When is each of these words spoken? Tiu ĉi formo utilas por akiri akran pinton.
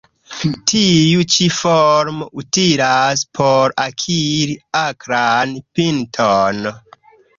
Tiu 0.69 1.25
ĉi 1.33 1.49
formo 1.57 2.27
utilas 2.43 3.23
por 3.41 3.75
akiri 3.85 4.57
akran 4.81 5.55
pinton. 5.81 6.65